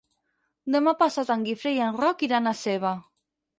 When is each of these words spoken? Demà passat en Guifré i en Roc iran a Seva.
Demà 0.75 0.93
passat 1.01 1.29
en 1.35 1.45
Guifré 1.49 1.75
i 1.77 1.85
en 1.91 2.01
Roc 2.01 2.27
iran 2.31 2.55
a 2.55 2.57
Seva. 2.65 2.97